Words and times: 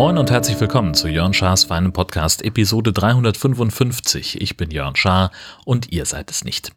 Moin 0.00 0.16
und 0.16 0.30
herzlich 0.30 0.58
willkommen 0.58 0.94
zu 0.94 1.08
Jörn 1.08 1.34
Schars 1.34 1.64
feinem 1.64 1.92
Podcast 1.92 2.42
Episode 2.42 2.92
355. 2.92 4.40
Ich 4.40 4.56
bin 4.56 4.70
Jörn 4.70 4.96
Schaar 4.96 5.30
und 5.66 5.92
ihr 5.92 6.06
seid 6.06 6.30
es 6.30 6.42
nicht. 6.42 6.72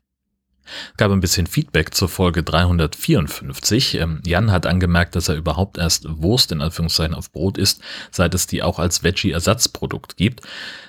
Es 0.91 0.97
gab 0.97 1.11
ein 1.11 1.19
bisschen 1.19 1.47
Feedback 1.47 1.93
zur 1.93 2.09
Folge 2.09 2.43
354. 2.43 3.95
Ähm, 3.95 4.21
Jan 4.25 4.51
hat 4.51 4.65
angemerkt, 4.65 5.15
dass 5.15 5.29
er 5.29 5.35
überhaupt 5.35 5.77
erst 5.77 6.05
Wurst 6.09 6.51
in 6.51 6.61
Anführungszeichen 6.61 7.15
auf 7.15 7.31
Brot 7.31 7.57
isst, 7.57 7.81
seit 8.11 8.33
es 8.33 8.47
die 8.47 8.63
auch 8.63 8.79
als 8.79 9.03
Veggie-Ersatzprodukt 9.03 10.17
gibt. 10.17 10.41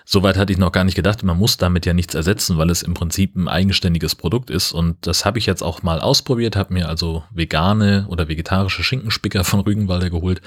Soweit 0.04 0.36
hatte 0.36 0.52
ich 0.52 0.58
noch 0.58 0.72
gar 0.72 0.84
nicht 0.84 0.94
gedacht, 0.94 1.22
man 1.22 1.38
muss 1.38 1.56
damit 1.56 1.86
ja 1.86 1.94
nichts 1.94 2.14
ersetzen, 2.14 2.58
weil 2.58 2.70
es 2.70 2.82
im 2.82 2.94
Prinzip 2.94 3.36
ein 3.36 3.48
eigenständiges 3.48 4.14
Produkt 4.14 4.50
ist. 4.50 4.72
Und 4.72 5.06
das 5.06 5.24
habe 5.24 5.38
ich 5.38 5.46
jetzt 5.46 5.62
auch 5.62 5.82
mal 5.82 6.00
ausprobiert, 6.00 6.56
habe 6.56 6.74
mir 6.74 6.88
also 6.88 7.24
vegane 7.32 8.06
oder 8.08 8.28
vegetarische 8.28 8.84
Schinkenspicker 8.84 9.44
von 9.44 9.60
Rügenwalder 9.60 10.10
geholt 10.10 10.42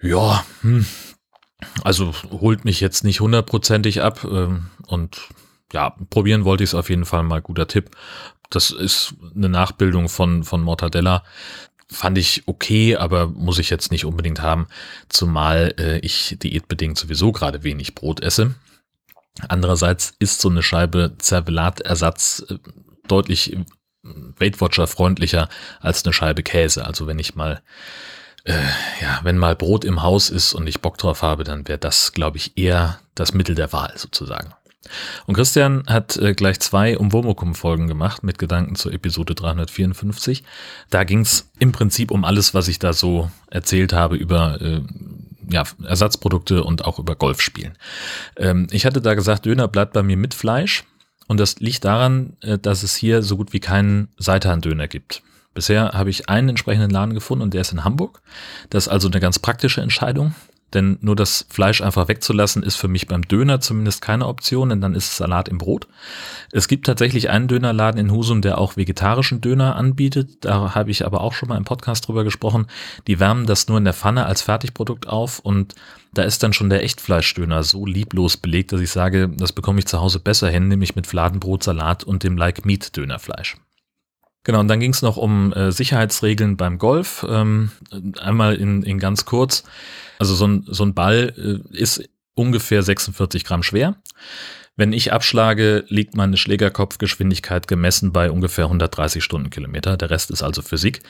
ja, 0.00 0.44
hm. 0.62 0.86
also 1.82 2.12
holt 2.30 2.64
mich 2.64 2.80
jetzt 2.80 3.04
nicht 3.04 3.20
hundertprozentig 3.20 4.02
ab 4.02 4.24
ähm, 4.24 4.66
und 4.86 5.28
ja, 5.72 5.90
probieren 6.10 6.44
wollte 6.44 6.64
ich 6.64 6.70
es 6.70 6.74
auf 6.74 6.90
jeden 6.90 7.04
Fall 7.04 7.22
mal. 7.22 7.42
Guter 7.42 7.68
Tipp. 7.68 7.90
Das 8.50 8.70
ist 8.70 9.14
eine 9.34 9.48
Nachbildung 9.48 10.08
von, 10.08 10.44
von 10.44 10.62
Mortadella. 10.62 11.22
Fand 11.90 12.18
ich 12.18 12.44
okay, 12.46 12.96
aber 12.96 13.26
muss 13.28 13.58
ich 13.58 13.70
jetzt 13.70 13.90
nicht 13.90 14.04
unbedingt 14.04 14.42
haben, 14.42 14.66
zumal 15.08 15.74
äh, 15.78 15.98
ich 16.00 16.36
diätbedingt 16.42 16.98
sowieso 16.98 17.32
gerade 17.32 17.62
wenig 17.62 17.94
Brot 17.94 18.20
esse. 18.20 18.54
Andererseits 19.48 20.14
ist 20.18 20.40
so 20.40 20.50
eine 20.50 20.62
Scheibe 20.62 21.14
Zervelatersatz 21.18 22.44
äh, 22.48 22.58
deutlich 23.06 23.54
äh, 23.54 23.64
Weight 24.02 24.60
Watcher 24.60 24.86
freundlicher 24.86 25.48
als 25.80 26.04
eine 26.04 26.12
Scheibe 26.12 26.42
Käse. 26.42 26.84
Also 26.84 27.06
wenn 27.06 27.18
ich 27.18 27.34
mal 27.34 27.62
äh, 28.44 28.54
ja, 29.02 29.20
wenn 29.22 29.36
mal 29.36 29.56
Brot 29.56 29.84
im 29.84 30.02
Haus 30.02 30.30
ist 30.30 30.54
und 30.54 30.66
ich 30.66 30.80
Bock 30.80 30.96
drauf 30.98 31.22
habe, 31.22 31.44
dann 31.44 31.68
wäre 31.68 31.78
das, 31.78 32.12
glaube 32.12 32.38
ich, 32.38 32.56
eher 32.56 32.98
das 33.14 33.34
Mittel 33.34 33.54
der 33.54 33.72
Wahl 33.72 33.92
sozusagen. 33.96 34.54
Und 35.26 35.34
Christian 35.34 35.84
hat 35.86 36.16
äh, 36.16 36.34
gleich 36.34 36.60
zwei 36.60 36.98
Umwomukum-Folgen 36.98 37.88
gemacht 37.88 38.22
mit 38.22 38.38
Gedanken 38.38 38.74
zur 38.74 38.92
Episode 38.92 39.34
354. 39.34 40.44
Da 40.90 41.04
ging 41.04 41.20
es 41.20 41.50
im 41.58 41.72
Prinzip 41.72 42.10
um 42.10 42.24
alles, 42.24 42.54
was 42.54 42.68
ich 42.68 42.78
da 42.78 42.92
so 42.92 43.30
erzählt 43.50 43.92
habe 43.92 44.16
über 44.16 44.60
äh, 44.60 44.80
ja, 45.50 45.64
Ersatzprodukte 45.84 46.64
und 46.64 46.84
auch 46.84 46.98
über 46.98 47.16
Golfspielen. 47.16 47.76
Ähm, 48.36 48.66
ich 48.70 48.86
hatte 48.86 49.00
da 49.00 49.14
gesagt, 49.14 49.46
Döner 49.46 49.68
bleibt 49.68 49.92
bei 49.92 50.02
mir 50.02 50.16
mit 50.16 50.34
Fleisch. 50.34 50.84
Und 51.26 51.38
das 51.38 51.60
liegt 51.60 51.84
daran, 51.84 52.36
äh, 52.40 52.58
dass 52.58 52.82
es 52.82 52.96
hier 52.96 53.22
so 53.22 53.36
gut 53.36 53.52
wie 53.52 53.60
keinen 53.60 54.08
Seitan-Döner 54.16 54.88
gibt. 54.88 55.22
Bisher 55.54 55.90
habe 55.92 56.10
ich 56.10 56.28
einen 56.28 56.50
entsprechenden 56.50 56.90
Laden 56.90 57.14
gefunden 57.14 57.42
und 57.42 57.54
der 57.54 57.62
ist 57.62 57.72
in 57.72 57.84
Hamburg. 57.84 58.22
Das 58.70 58.86
ist 58.86 58.92
also 58.92 59.08
eine 59.08 59.20
ganz 59.20 59.38
praktische 59.38 59.80
Entscheidung, 59.80 60.34
denn 60.74 60.98
nur 61.00 61.16
das 61.16 61.46
Fleisch 61.48 61.80
einfach 61.80 62.08
wegzulassen 62.08 62.62
ist 62.62 62.76
für 62.76 62.88
mich 62.88 63.06
beim 63.06 63.22
Döner 63.22 63.60
zumindest 63.60 64.02
keine 64.02 64.26
Option, 64.26 64.68
denn 64.68 64.80
dann 64.80 64.94
ist 64.94 65.16
Salat 65.16 65.48
im 65.48 65.58
Brot. 65.58 65.88
Es 66.52 66.68
gibt 66.68 66.86
tatsächlich 66.86 67.30
einen 67.30 67.48
Dönerladen 67.48 68.00
in 68.00 68.12
Husum, 68.12 68.42
der 68.42 68.58
auch 68.58 68.76
vegetarischen 68.76 69.40
Döner 69.40 69.76
anbietet. 69.76 70.44
Da 70.44 70.74
habe 70.74 70.90
ich 70.90 71.06
aber 71.06 71.22
auch 71.22 71.32
schon 71.32 71.48
mal 71.48 71.56
im 71.56 71.64
Podcast 71.64 72.06
drüber 72.06 72.24
gesprochen. 72.24 72.66
Die 73.06 73.18
wärmen 73.18 73.46
das 73.46 73.68
nur 73.68 73.78
in 73.78 73.84
der 73.84 73.94
Pfanne 73.94 74.26
als 74.26 74.42
Fertigprodukt 74.42 75.08
auf 75.08 75.38
und 75.38 75.74
da 76.12 76.22
ist 76.22 76.42
dann 76.42 76.52
schon 76.52 76.70
der 76.70 76.82
Echtfleischdöner 76.82 77.62
so 77.62 77.84
lieblos 77.86 78.36
belegt, 78.36 78.72
dass 78.72 78.80
ich 78.80 78.90
sage, 78.90 79.28
das 79.28 79.52
bekomme 79.52 79.78
ich 79.78 79.86
zu 79.86 80.00
Hause 80.00 80.20
besser 80.20 80.48
hin, 80.48 80.68
nämlich 80.68 80.96
mit 80.96 81.06
Fladenbrot, 81.06 81.62
Salat 81.62 82.04
und 82.04 82.22
dem 82.22 82.36
Like 82.36 82.64
Meat 82.64 82.96
Dönerfleisch. 82.96 83.56
Genau, 84.48 84.60
und 84.60 84.68
dann 84.68 84.80
ging 84.80 84.92
es 84.92 85.02
noch 85.02 85.18
um 85.18 85.52
äh, 85.52 85.70
Sicherheitsregeln 85.72 86.56
beim 86.56 86.78
Golf. 86.78 87.26
Ähm, 87.28 87.70
einmal 88.18 88.54
in, 88.54 88.82
in 88.82 88.98
ganz 88.98 89.26
kurz. 89.26 89.62
Also 90.18 90.34
so 90.34 90.46
ein, 90.46 90.64
so 90.66 90.86
ein 90.86 90.94
Ball 90.94 91.34
äh, 91.36 91.76
ist 91.76 92.08
ungefähr 92.32 92.82
46 92.82 93.44
Gramm 93.44 93.62
schwer. 93.62 93.96
Wenn 94.74 94.94
ich 94.94 95.12
abschlage, 95.12 95.84
liegt 95.88 96.16
meine 96.16 96.38
Schlägerkopfgeschwindigkeit 96.38 97.68
gemessen 97.68 98.10
bei 98.10 98.30
ungefähr 98.30 98.64
130 98.64 99.22
Stundenkilometer. 99.22 99.98
Der 99.98 100.08
Rest 100.08 100.30
ist 100.30 100.42
also 100.42 100.62
Physik. 100.62 101.02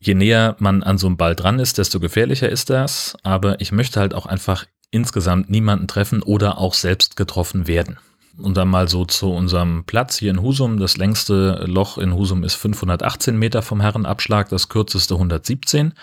Je 0.00 0.14
näher 0.14 0.56
man 0.58 0.82
an 0.82 0.98
so 0.98 1.06
einem 1.06 1.16
Ball 1.16 1.36
dran 1.36 1.60
ist, 1.60 1.78
desto 1.78 2.00
gefährlicher 2.00 2.48
ist 2.48 2.68
das. 2.68 3.16
Aber 3.22 3.60
ich 3.60 3.70
möchte 3.70 4.00
halt 4.00 4.12
auch 4.12 4.26
einfach 4.26 4.66
insgesamt 4.90 5.50
niemanden 5.50 5.86
treffen 5.86 6.20
oder 6.20 6.58
auch 6.58 6.74
selbst 6.74 7.14
getroffen 7.14 7.68
werden. 7.68 8.00
Und 8.38 8.56
dann 8.56 8.68
mal 8.68 8.88
so 8.88 9.04
zu 9.04 9.32
unserem 9.32 9.84
Platz 9.84 10.18
hier 10.18 10.30
in 10.30 10.42
Husum. 10.42 10.78
Das 10.78 10.96
längste 10.96 11.64
Loch 11.66 11.96
in 11.96 12.14
Husum 12.14 12.44
ist 12.44 12.54
518 12.54 13.38
Meter 13.38 13.62
vom 13.62 13.80
Herrenabschlag, 13.80 14.48
das 14.48 14.68
kürzeste 14.68 15.14
117. 15.14 15.94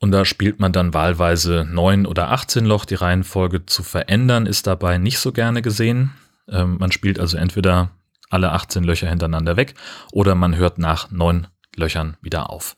Und 0.00 0.10
da 0.10 0.24
spielt 0.24 0.60
man 0.60 0.72
dann 0.72 0.92
wahlweise 0.92 1.66
9 1.70 2.06
oder 2.06 2.30
18 2.30 2.64
Loch. 2.64 2.84
Die 2.84 2.96
Reihenfolge 2.96 3.66
zu 3.66 3.82
verändern 3.82 4.46
ist 4.46 4.66
dabei 4.66 4.98
nicht 4.98 5.18
so 5.18 5.32
gerne 5.32 5.62
gesehen. 5.62 6.12
Ähm, 6.48 6.76
man 6.78 6.92
spielt 6.92 7.20
also 7.20 7.36
entweder 7.36 7.90
alle 8.30 8.52
18 8.52 8.82
Löcher 8.82 9.08
hintereinander 9.08 9.56
weg 9.56 9.74
oder 10.12 10.34
man 10.34 10.56
hört 10.56 10.78
nach 10.78 11.10
9 11.10 11.46
Löchern 11.76 12.16
wieder 12.20 12.50
auf. 12.50 12.76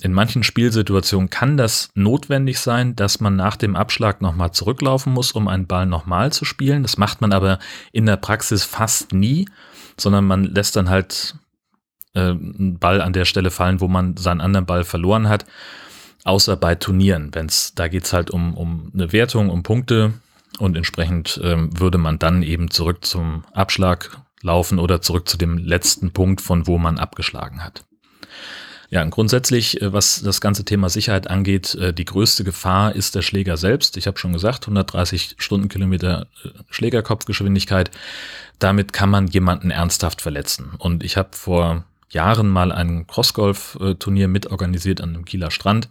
In 0.00 0.12
manchen 0.12 0.42
Spielsituationen 0.42 1.30
kann 1.30 1.56
das 1.56 1.90
notwendig 1.94 2.60
sein, 2.60 2.96
dass 2.96 3.20
man 3.20 3.36
nach 3.36 3.56
dem 3.56 3.76
Abschlag 3.76 4.20
nochmal 4.20 4.52
zurücklaufen 4.52 5.12
muss, 5.12 5.32
um 5.32 5.48
einen 5.48 5.66
Ball 5.66 5.86
nochmal 5.86 6.32
zu 6.32 6.44
spielen. 6.44 6.82
Das 6.82 6.98
macht 6.98 7.20
man 7.20 7.32
aber 7.32 7.58
in 7.92 8.06
der 8.06 8.16
Praxis 8.16 8.64
fast 8.64 9.12
nie, 9.12 9.48
sondern 9.96 10.26
man 10.26 10.44
lässt 10.44 10.76
dann 10.76 10.90
halt 10.90 11.36
äh, 12.14 12.30
einen 12.30 12.78
Ball 12.78 13.00
an 13.00 13.12
der 13.12 13.24
Stelle 13.24 13.50
fallen, 13.50 13.80
wo 13.80 13.88
man 13.88 14.16
seinen 14.16 14.40
anderen 14.40 14.66
Ball 14.66 14.84
verloren 14.84 15.28
hat. 15.28 15.44
Außer 16.24 16.56
bei 16.56 16.74
Turnieren, 16.74 17.30
wenn's, 17.34 17.74
da 17.74 17.86
geht's 17.86 18.12
halt 18.12 18.30
um, 18.30 18.56
um 18.56 18.90
eine 18.92 19.12
Wertung, 19.12 19.48
um 19.48 19.62
Punkte 19.62 20.14
und 20.58 20.76
entsprechend 20.76 21.40
ähm, 21.42 21.78
würde 21.78 21.98
man 21.98 22.18
dann 22.18 22.42
eben 22.42 22.70
zurück 22.70 23.04
zum 23.04 23.44
Abschlag 23.52 24.18
laufen 24.42 24.78
oder 24.78 25.00
zurück 25.02 25.28
zu 25.28 25.36
dem 25.36 25.58
letzten 25.58 26.12
Punkt, 26.12 26.40
von 26.40 26.66
wo 26.66 26.78
man 26.78 26.98
abgeschlagen 26.98 27.62
hat. 27.62 27.84
Ja, 28.88 29.04
grundsätzlich, 29.04 29.82
äh, 29.82 29.92
was 29.92 30.22
das 30.22 30.40
ganze 30.40 30.64
Thema 30.64 30.88
Sicherheit 30.88 31.28
angeht, 31.28 31.74
äh, 31.74 31.92
die 31.92 32.04
größte 32.04 32.44
Gefahr 32.44 32.94
ist 32.94 33.14
der 33.14 33.22
Schläger 33.22 33.56
selbst. 33.56 33.96
Ich 33.96 34.06
habe 34.06 34.18
schon 34.18 34.32
gesagt, 34.32 34.64
130 34.64 35.36
Stundenkilometer 35.38 36.26
äh, 36.44 36.48
Schlägerkopfgeschwindigkeit. 36.70 37.90
Damit 38.58 38.92
kann 38.92 39.10
man 39.10 39.26
jemanden 39.26 39.70
ernsthaft 39.70 40.22
verletzen. 40.22 40.70
Und 40.78 41.02
ich 41.02 41.16
habe 41.16 41.30
vor 41.32 41.84
Jahren 42.08 42.48
mal 42.48 42.72
ein 42.72 43.06
Crossgolf-Turnier 43.06 44.28
mitorganisiert 44.28 45.00
an 45.00 45.10
einem 45.10 45.24
Kieler 45.24 45.50
Strand. 45.50 45.88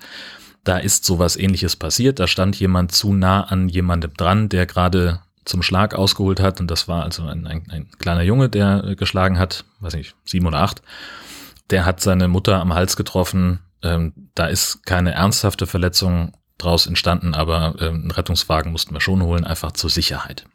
Da 0.63 0.77
ist 0.77 1.05
sowas 1.05 1.35
ähnliches 1.35 1.75
passiert. 1.75 2.19
Da 2.19 2.27
stand 2.27 2.55
jemand 2.59 2.93
zu 2.93 3.13
nah 3.13 3.43
an 3.43 3.69
jemandem 3.69 4.13
dran, 4.15 4.49
der 4.49 4.65
gerade 4.65 5.19
zum 5.43 5.61
Schlag 5.61 5.93
ausgeholt 5.93 6.39
hat. 6.39 6.59
Und 6.59 6.71
das 6.71 6.87
war 6.87 7.03
also 7.03 7.23
ein, 7.23 7.45
ein, 7.45 7.67
ein 7.69 7.87
kleiner 7.99 8.23
Junge, 8.23 8.49
der 8.49 8.95
geschlagen 8.97 9.37
hat, 9.37 9.65
weiß 9.81 9.93
nicht, 9.93 10.15
sieben 10.25 10.47
oder 10.47 10.61
acht 10.61 10.81
der 11.69 11.85
hat 11.85 12.01
seine 12.01 12.27
Mutter 12.27 12.59
am 12.59 12.73
Hals 12.73 12.95
getroffen. 12.95 13.59
Ähm, 13.81 14.29
da 14.35 14.47
ist 14.47 14.85
keine 14.85 15.13
ernsthafte 15.13 15.67
Verletzung 15.67 16.33
draus 16.57 16.87
entstanden, 16.87 17.33
aber 17.33 17.75
ähm, 17.79 17.95
einen 17.95 18.11
Rettungswagen 18.11 18.71
mussten 18.71 18.93
wir 18.93 19.01
schon 19.01 19.21
holen, 19.21 19.43
einfach 19.43 19.71
zur 19.73 19.89
Sicherheit. 19.89 20.45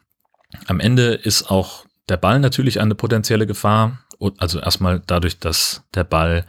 Am 0.67 0.81
Ende 0.81 1.15
ist 1.15 1.51
auch 1.51 1.85
der 2.09 2.17
Ball 2.17 2.41
natürlich 2.41 2.81
eine 2.81 2.95
potenzielle 2.95 3.47
Gefahr. 3.47 4.01
Also 4.39 4.61
erstmal 4.61 5.01
dadurch, 5.07 5.39
dass 5.39 5.85
der 5.95 6.05
Ball, 6.05 6.45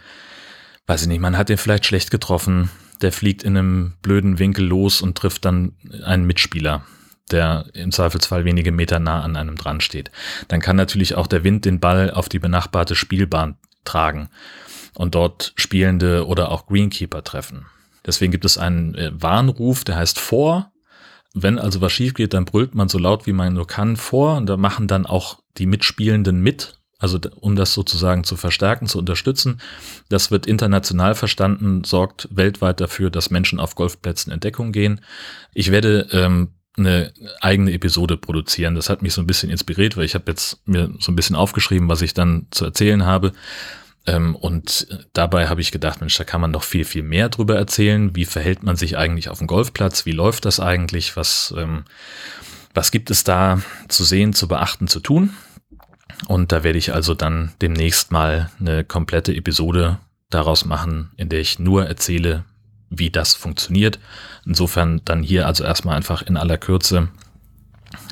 weiß 0.88 1.04
ich 1.04 1.08
nicht, 1.08 1.22
man 1.22 1.38
hat 1.38 1.50
den 1.50 1.58
vielleicht 1.58 1.86
schlecht 1.86 2.12
getroffen, 2.12 2.70
der 3.02 3.12
fliegt 3.12 3.44
in 3.44 3.58
einem 3.58 3.94
blöden 4.02 4.40
Winkel 4.40 4.66
los 4.66 5.02
und 5.02 5.18
trifft 5.18 5.46
dann 5.46 5.74
einen 6.04 6.26
Mitspieler, 6.26 6.84
der 7.32 7.66
im 7.74 7.92
Zweifelsfall 7.92 8.46
wenige 8.46 8.72
Meter 8.72 9.00
nah 9.00 9.22
an 9.22 9.36
einem 9.36 9.56
dran 9.56 9.82
steht. 9.82 10.12
Dann 10.48 10.62
kann 10.62 10.76
natürlich 10.76 11.16
auch 11.16 11.28
der 11.28 11.44
Wind 11.44 11.66
den 11.66 11.80
Ball 11.80 12.12
auf 12.12 12.30
die 12.30 12.40
benachbarte 12.40 12.96
Spielbahn 12.96 13.58
tragen 13.84 14.30
und 14.94 15.16
dort 15.16 15.54
Spielende 15.56 16.28
oder 16.28 16.52
auch 16.52 16.68
Greenkeeper 16.68 17.24
treffen. 17.24 17.66
Deswegen 18.06 18.32
gibt 18.32 18.46
es 18.46 18.58
einen 18.58 18.96
äh, 18.96 19.12
Warnruf, 19.14 19.84
der 19.84 19.98
heißt 19.98 20.20
vor. 20.20 20.72
Wenn 21.34 21.60
also 21.60 21.80
was 21.82 21.94
schief 21.94 22.14
geht, 22.14 22.34
dann 22.34 22.46
brüllt 22.46 22.76
man 22.76 22.90
so 22.90 22.98
laut 22.98 23.26
wie 23.26 23.34
man 23.34 23.54
nur 23.54 23.68
kann 23.68 23.96
vor 23.96 24.38
und 24.38 24.48
da 24.48 24.58
machen 24.58 24.88
dann 24.88 25.06
auch 25.06 25.40
die 25.58 25.66
Mitspielenden 25.66 26.42
mit, 26.42 26.80
also 27.00 27.20
um 27.40 27.56
das 27.56 27.74
sozusagen 27.74 28.26
zu 28.26 28.36
verstärken, 28.36 28.88
zu 28.88 29.00
unterstützen. 29.00 29.62
Das 30.10 30.30
wird 30.30 30.46
international 30.46 31.16
verstanden, 31.16 31.84
sorgt 31.86 32.28
weltweit 32.32 32.82
dafür, 32.82 33.10
dass 33.10 33.30
Menschen 33.30 33.60
auf 33.60 33.76
Golfplätzen 33.76 34.34
in 34.34 34.42
Deckung 34.42 34.72
gehen. 34.72 35.02
Ich 35.54 35.72
werde 35.72 36.08
ähm, 36.12 36.50
eine 36.78 37.14
eigene 37.42 37.74
Episode 37.74 38.18
produzieren. 38.18 38.76
Das 38.76 38.90
hat 38.90 39.02
mich 39.02 39.14
so 39.14 39.22
ein 39.22 39.28
bisschen 39.28 39.50
inspiriert, 39.50 39.98
weil 39.98 40.06
ich 40.06 40.16
habe 40.16 40.32
jetzt 40.32 40.66
mir 40.66 40.94
so 41.00 41.12
ein 41.12 41.16
bisschen 41.16 41.36
aufgeschrieben, 41.36 41.90
was 41.90 42.02
ich 42.02 42.14
dann 42.14 42.48
zu 42.52 42.66
erzählen 42.66 43.06
habe. 43.06 43.34
Ähm, 44.08 44.36
und 44.36 44.88
dabei 45.14 45.48
habe 45.48 45.62
ich 45.62 45.72
gedacht, 45.72 46.00
Mensch, 46.00 46.18
da 46.18 46.24
kann 46.24 46.42
man 46.42 46.52
noch 46.52 46.64
viel, 46.64 46.86
viel 46.86 47.04
mehr 47.04 47.30
drüber 47.30 47.56
erzählen. 47.56 48.16
Wie 48.16 48.26
verhält 48.26 48.64
man 48.64 48.76
sich 48.76 48.98
eigentlich 48.98 49.30
auf 49.30 49.40
dem 49.40 49.48
Golfplatz? 49.48 50.06
Wie 50.06 50.12
läuft 50.12 50.46
das 50.46 50.60
eigentlich? 50.60 51.16
Was, 51.16 51.54
ähm, 51.58 51.84
was 52.74 52.92
gibt 52.92 53.12
es 53.12 53.24
da 53.24 53.62
zu 53.90 54.04
sehen, 54.04 54.34
zu 54.34 54.48
beachten, 54.48 54.88
zu 54.88 55.02
tun? 55.02 55.32
Und 56.28 56.52
da 56.52 56.64
werde 56.64 56.80
ich 56.80 56.94
also 56.94 57.14
dann 57.14 57.52
demnächst 57.62 58.12
mal 58.12 58.50
eine 58.60 58.84
komplette 58.84 59.36
Episode 59.36 60.00
daraus 60.30 60.66
machen, 60.66 61.12
in 61.18 61.30
der 61.30 61.40
ich 61.40 61.60
nur 61.60 61.86
erzähle, 61.86 62.46
wie 62.92 63.10
das 63.10 63.34
funktioniert. 63.34 63.98
Insofern 64.46 65.02
dann 65.06 65.24
hier 65.24 65.48
also 65.48 65.64
erstmal 65.64 65.96
einfach 65.96 66.22
in 66.22 66.38
aller 66.38 66.58
Kürze 66.58 67.08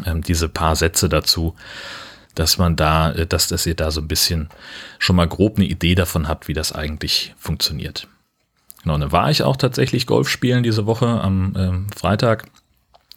ähm, 0.06 0.24
diese 0.24 0.50
paar 0.50 0.76
Sätze 0.76 1.10
dazu, 1.10 1.56
dass 2.34 2.58
man 2.58 2.76
da, 2.76 3.12
äh, 3.12 3.28
dass, 3.28 3.48
dass 3.48 3.66
ihr 3.66 3.76
da 3.76 3.92
so 3.92 4.02
ein 4.02 4.08
bisschen 4.08 4.50
schon 4.98 5.16
mal 5.16 5.28
grob 5.28 5.58
eine 5.58 5.68
Idee 5.68 5.96
davon 5.96 6.28
habt, 6.28 6.48
wie 6.48 6.54
das 6.54 6.72
eigentlich 6.72 7.36
funktioniert. 7.38 8.08
Genau, 8.84 8.98
dann 8.98 9.12
war 9.12 9.30
ich 9.30 9.44
auch 9.44 9.58
tatsächlich 9.58 10.08
Golf 10.08 10.30
spielen 10.30 10.64
diese 10.64 10.86
Woche 10.86 11.08
am 11.08 11.54
ähm, 11.58 11.88
Freitag. 11.96 12.46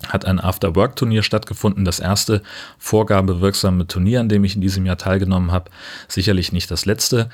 Hat 0.09 0.25
ein 0.25 0.41
After-Work-Turnier 0.41 1.23
stattgefunden, 1.23 1.85
das 1.85 2.00
erste 2.00 2.43
vorgabewirksame 2.79 3.87
Turnier, 3.87 4.19
an 4.19 4.29
dem 4.29 4.43
ich 4.43 4.56
in 4.56 4.61
diesem 4.61 4.85
Jahr 4.85 4.99
teilgenommen 4.99 5.53
habe. 5.53 5.70
Sicherlich 6.09 6.53
nicht 6.53 6.73
das 6.73 6.87
letzte. 6.87 7.31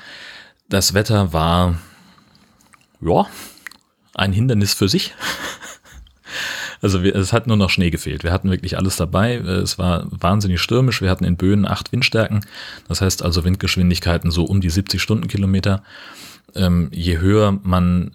Das 0.67 0.93
Wetter 0.93 1.33
war, 1.33 1.79
ja, 3.01 3.25
ein 4.13 4.33
Hindernis 4.33 4.73
für 4.73 4.89
sich. 4.89 5.13
Also 6.81 7.03
wir, 7.03 7.13
es 7.13 7.33
hat 7.33 7.45
nur 7.45 7.57
noch 7.57 7.69
Schnee 7.69 7.89
gefehlt. 7.89 8.23
Wir 8.23 8.31
hatten 8.31 8.49
wirklich 8.49 8.77
alles 8.77 8.95
dabei. 8.95 9.35
Es 9.35 9.77
war 9.77 10.05
wahnsinnig 10.11 10.61
stürmisch. 10.61 11.01
Wir 11.01 11.09
hatten 11.09 11.25
in 11.25 11.35
Böen 11.35 11.65
acht 11.65 11.91
Windstärken. 11.91 12.45
Das 12.87 13.01
heißt 13.01 13.21
also 13.21 13.43
Windgeschwindigkeiten 13.43 14.31
so 14.31 14.45
um 14.45 14.61
die 14.61 14.69
70 14.69 15.01
Stundenkilometer. 15.01 15.83
Ähm, 16.55 16.87
je 16.93 17.17
höher 17.17 17.59
man 17.63 18.11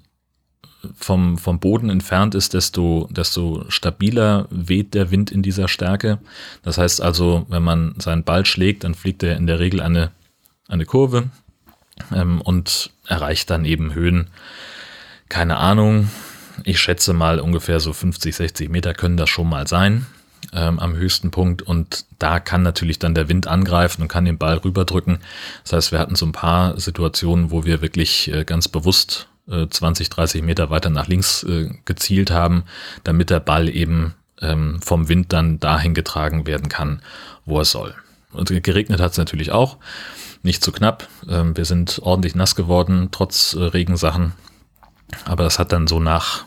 vom, 0.97 1.39
vom 1.39 1.61
Boden 1.61 1.91
entfernt 1.91 2.35
ist, 2.35 2.55
desto, 2.55 3.09
desto 3.11 3.65
stabiler 3.69 4.47
weht 4.51 4.95
der 4.95 5.11
Wind 5.11 5.31
in 5.31 5.43
dieser 5.43 5.69
Stärke. 5.69 6.19
Das 6.63 6.79
heißt 6.79 7.01
also, 7.01 7.47
wenn 7.49 7.63
man 7.63 7.95
seinen 7.99 8.25
Ball 8.25 8.45
schlägt, 8.45 8.85
dann 8.85 8.95
fliegt 8.95 9.23
er 9.23 9.37
in 9.37 9.47
der 9.47 9.61
Regel 9.61 9.81
eine, 9.81 10.11
eine 10.69 10.85
Kurve 10.85 11.31
ähm, 12.13 12.41
und 12.41 12.91
erreicht 13.07 13.51
dann 13.51 13.65
eben 13.65 13.95
Höhen, 13.95 14.29
keine 15.35 15.57
Ahnung, 15.57 16.11
ich 16.63 16.79
schätze 16.79 17.13
mal 17.13 17.41
ungefähr 17.41 17.81
so 17.81 17.93
50, 17.93 18.37
60 18.37 18.71
Meter 18.71 18.95
können 18.95 19.17
das 19.17 19.29
schon 19.29 19.49
mal 19.49 19.67
sein 19.67 20.07
ähm, 20.53 20.79
am 20.79 20.95
höchsten 20.95 21.33
Punkt 21.33 21.61
und 21.61 22.05
da 22.21 22.39
kann 22.39 22.63
natürlich 22.63 23.01
dann 23.01 23.17
der 23.17 23.29
Wind 23.29 23.49
angreifen 23.49 24.03
und 24.03 24.07
kann 24.07 24.27
den 24.27 24.39
Ball 24.39 24.59
rüberdrücken. 24.59 25.19
Das 25.65 25.73
heißt, 25.73 25.91
wir 25.91 25.99
hatten 25.99 26.15
so 26.15 26.25
ein 26.25 26.31
paar 26.31 26.79
Situationen, 26.79 27.51
wo 27.51 27.65
wir 27.65 27.83
wirklich 27.83 28.33
äh, 28.33 28.45
ganz 28.45 28.69
bewusst 28.69 29.27
äh, 29.49 29.67
20, 29.67 30.09
30 30.09 30.45
Meter 30.45 30.71
weiter 30.71 30.89
nach 30.89 31.09
links 31.09 31.43
äh, 31.43 31.69
gezielt 31.85 32.31
haben, 32.31 32.63
damit 33.03 33.31
der 33.31 33.41
Ball 33.41 33.69
eben 33.69 34.15
ähm, 34.41 34.81
vom 34.83 35.09
Wind 35.09 35.33
dann 35.33 35.59
dahin 35.59 35.95
getragen 35.95 36.47
werden 36.47 36.69
kann, 36.69 37.03
wo 37.45 37.59
er 37.59 37.65
soll. 37.65 37.93
Und 38.33 38.51
geregnet 38.63 39.01
hat 39.01 39.11
es 39.11 39.19
natürlich 39.19 39.51
auch, 39.51 39.79
nicht 40.45 40.63
zu 40.63 40.71
knapp. 40.71 41.09
Ähm, 41.29 41.57
wir 41.57 41.65
sind 41.65 41.99
ordentlich 42.05 42.37
nass 42.37 42.55
geworden, 42.55 43.09
trotz 43.11 43.55
äh, 43.55 43.65
Regensachen. 43.65 44.33
Aber 45.25 45.45
das 45.45 45.59
hat 45.59 45.73
dann 45.73 45.87
so 45.87 46.01
nach, 46.01 46.45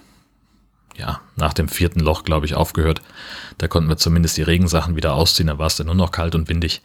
ja, 0.96 1.22
nach 1.36 1.54
dem 1.54 1.70
vierten 1.70 2.00
Loch, 2.00 2.24
glaube 2.24 2.46
ich, 2.46 2.56
aufgehört. 2.56 3.02
Da 3.58 3.68
konnten 3.68 3.90
wir 3.90 3.98
zumindest 3.98 4.38
die 4.38 4.44
Regensachen 4.44 4.96
wieder 4.96 5.14
ausziehen, 5.14 5.48
da 5.48 5.58
war 5.58 5.68
es 5.68 5.76
dann 5.76 5.88
nur 5.88 5.96
noch 5.96 6.12
kalt 6.12 6.36
und 6.36 6.50
windig. 6.50 6.82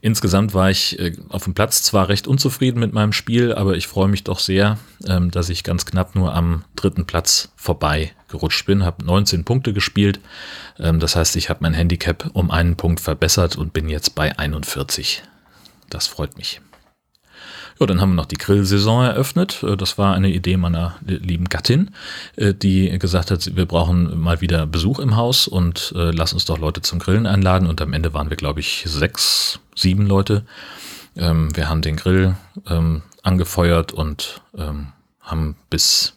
Insgesamt 0.00 0.54
war 0.54 0.70
ich 0.70 0.98
äh, 0.98 1.16
auf 1.28 1.44
dem 1.44 1.54
Platz 1.54 1.82
zwar 1.82 2.08
recht 2.08 2.26
unzufrieden 2.26 2.80
mit 2.80 2.92
meinem 2.92 3.12
Spiel, 3.12 3.54
aber 3.54 3.76
ich 3.76 3.86
freue 3.86 4.08
mich 4.08 4.24
doch 4.24 4.38
sehr, 4.38 4.78
ähm, 5.06 5.30
dass 5.30 5.48
ich 5.48 5.64
ganz 5.64 5.84
knapp 5.84 6.14
nur 6.14 6.34
am 6.34 6.64
dritten 6.74 7.06
Platz 7.06 7.50
vorbei 7.56 8.12
gerutscht 8.28 8.66
bin, 8.66 8.84
habe 8.84 9.04
19 9.04 9.44
Punkte 9.44 9.72
gespielt. 9.72 10.20
Ähm, 10.78 11.00
das 11.00 11.16
heißt, 11.16 11.36
ich 11.36 11.50
habe 11.50 11.60
mein 11.62 11.74
Handicap 11.74 12.30
um 12.32 12.50
einen 12.50 12.76
Punkt 12.76 13.00
verbessert 13.00 13.56
und 13.56 13.72
bin 13.72 13.88
jetzt 13.88 14.14
bei 14.14 14.38
41. 14.38 15.22
Das 15.90 16.06
freut 16.06 16.36
mich. 16.36 16.60
Ja, 17.78 17.86
dann 17.86 18.00
haben 18.00 18.10
wir 18.10 18.16
noch 18.16 18.26
die 18.26 18.38
Grillsaison 18.38 19.04
eröffnet. 19.04 19.62
Äh, 19.62 19.76
das 19.76 19.98
war 19.98 20.14
eine 20.14 20.30
Idee 20.30 20.56
meiner 20.56 20.96
lieben 21.04 21.48
Gattin, 21.48 21.90
äh, 22.36 22.54
die 22.54 22.98
gesagt 22.98 23.30
hat, 23.30 23.54
wir 23.54 23.66
brauchen 23.66 24.18
mal 24.18 24.40
wieder 24.40 24.66
Besuch 24.66 24.98
im 24.98 25.16
Haus 25.16 25.46
und 25.46 25.92
äh, 25.94 26.10
lass 26.10 26.32
uns 26.32 26.46
doch 26.46 26.58
Leute 26.58 26.82
zum 26.82 26.98
Grillen 26.98 27.26
einladen. 27.26 27.68
Und 27.68 27.80
am 27.80 27.92
Ende 27.92 28.14
waren 28.14 28.30
wir, 28.30 28.36
glaube 28.36 28.60
ich, 28.60 28.84
sechs, 28.86 29.60
sieben 29.74 30.06
Leute. 30.06 30.46
Ähm, 31.16 31.54
wir 31.54 31.68
haben 31.68 31.82
den 31.82 31.96
Grill 31.96 32.36
ähm, 32.68 33.02
angefeuert 33.22 33.92
und 33.92 34.40
ähm, 34.56 34.88
haben 35.20 35.56
bis 35.70 36.14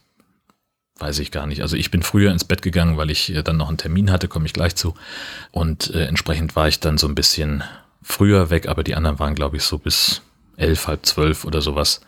weiß 0.99 1.19
ich 1.19 1.31
gar 1.31 1.47
nicht. 1.47 1.61
Also 1.61 1.77
ich 1.77 1.91
bin 1.91 2.03
früher 2.03 2.29
ins 2.29 2.43
Bett 2.43 2.61
gegangen, 2.61 2.97
weil 2.97 3.09
ich 3.09 3.33
dann 3.45 3.55
noch 3.55 3.69
einen 3.69 3.77
Termin 3.77 4.11
hatte, 4.11 4.27
komme 4.27 4.45
ich 4.47 4.51
gleich 4.51 4.75
zu. 4.75 4.95
Und 5.51 5.91
entsprechend 5.91 6.57
war 6.57 6.67
ich 6.67 6.81
dann 6.81 6.97
so 6.97 7.07
ein 7.07 7.15
bisschen 7.15 7.63
früher 8.01 8.49
weg, 8.49 8.67
aber 8.67 8.83
die 8.83 8.95
anderen 8.95 9.17
waren, 9.17 9.33
glaube 9.33 9.55
ich, 9.55 9.63
so 9.63 9.77
bis 9.77 10.21
elf, 10.59 10.87
halb 10.87 11.05
zwölf 11.05 11.45
oder 11.45 11.61
sowas 11.61 12.01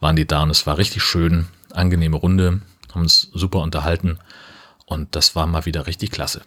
waren 0.00 0.16
die 0.16 0.26
da 0.26 0.42
und 0.42 0.50
es 0.50 0.66
war 0.66 0.78
richtig 0.78 1.02
schön, 1.02 1.46
angenehme 1.72 2.16
Runde, 2.16 2.60
haben 2.92 3.02
uns 3.02 3.28
super 3.32 3.60
unterhalten 3.60 4.18
und 4.86 5.14
das 5.14 5.34
war 5.36 5.46
mal 5.46 5.64
wieder 5.64 5.86
richtig 5.86 6.10
klasse. 6.10 6.42